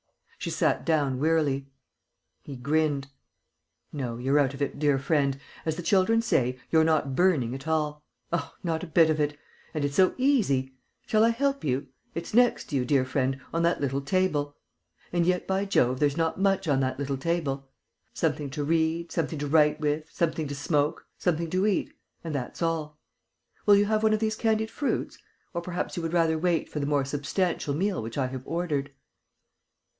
She 0.39 0.49
sat 0.49 0.83
down 0.83 1.19
wearily. 1.19 1.67
He 2.41 2.55
grinned: 2.55 3.07
"No, 3.93 4.17
you're 4.17 4.39
out 4.39 4.55
of 4.55 4.61
it, 4.63 4.79
dear 4.79 4.97
friend. 4.97 5.39
As 5.63 5.75
the 5.75 5.83
children 5.83 6.23
say, 6.23 6.59
you're 6.71 6.83
not 6.83 7.15
'burning' 7.15 7.53
at 7.53 7.67
all. 7.67 8.03
Oh, 8.33 8.55
not 8.63 8.81
a 8.83 8.87
bit 8.87 9.11
of 9.11 9.19
it! 9.19 9.37
And 9.75 9.85
it's 9.85 9.93
so 9.93 10.15
easy! 10.17 10.73
Shall 11.05 11.23
I 11.23 11.29
help 11.29 11.63
you? 11.63 11.89
It's 12.15 12.33
next 12.33 12.63
to 12.69 12.75
you, 12.75 12.83
dear 12.85 13.05
friend, 13.05 13.39
on 13.53 13.61
that 13.61 13.79
little 13.81 14.01
table.... 14.01 14.57
And 15.13 15.27
yet, 15.27 15.45
by 15.45 15.65
Jove, 15.65 15.99
there's 15.99 16.17
not 16.17 16.39
much 16.39 16.67
on 16.67 16.79
that 16.79 16.97
little 16.97 17.17
table! 17.17 17.69
Something 18.11 18.49
to 18.49 18.63
read, 18.63 19.11
something 19.11 19.37
to 19.37 19.45
write 19.47 19.79
with, 19.79 20.09
something 20.11 20.47
to 20.47 20.55
smoke, 20.55 21.05
something 21.19 21.51
to 21.51 21.67
eat... 21.67 21.93
and 22.23 22.33
that's 22.33 22.63
all.... 22.63 22.97
Will 23.67 23.75
you 23.75 23.85
have 23.85 24.01
one 24.01 24.13
of 24.13 24.19
these 24.19 24.35
candied 24.35 24.71
fruits?... 24.71 25.19
Or 25.53 25.61
perhaps 25.61 25.95
you 25.95 26.01
would 26.01 26.13
rather 26.13 26.39
wait 26.39 26.69
for 26.69 26.79
the 26.79 26.87
more 26.87 27.05
substantial 27.05 27.75
meal 27.75 28.01
which 28.01 28.17
I 28.17 28.25
have 28.25 28.41
ordered?" 28.47 28.91